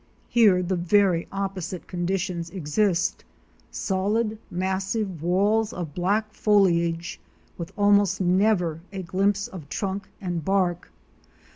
Here 0.29 0.63
the 0.63 0.75
very 0.75 1.27
opposite 1.31 1.85
conditions 1.87 2.49
exist; 2.49 3.23
solid 3.69 4.39
massive 4.49 5.21
walls 5.21 5.71
of 5.73 5.93
black 5.93 6.33
foliage, 6.33 7.19
with 7.55 7.71
almost 7.77 8.19
never 8.19 8.81
a 8.91 9.03
glimpse 9.03 9.47
of 9.47 9.69
trunk 9.69 10.07
and 10.19 10.43
bark. 10.43 10.89